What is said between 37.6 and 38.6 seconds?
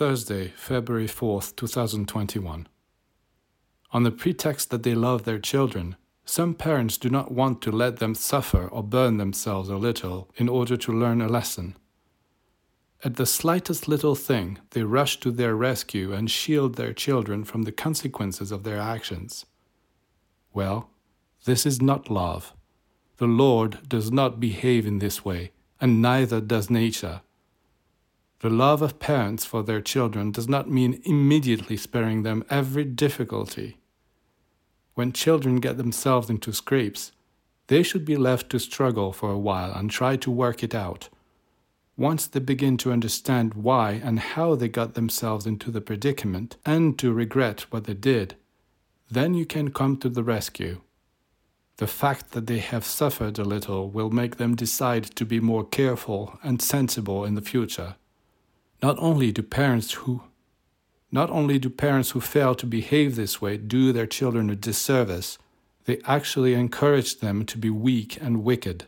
they should be left to